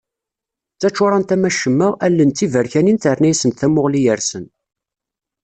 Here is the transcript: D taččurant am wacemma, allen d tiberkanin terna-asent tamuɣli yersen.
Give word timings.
D 0.75 0.79
taččurant 0.81 1.33
am 1.35 1.43
wacemma, 1.47 1.87
allen 2.05 2.29
d 2.31 2.35
tiberkanin 2.37 2.97
terna-asent 3.03 3.57
tamuɣli 3.59 4.01
yersen. 4.05 4.45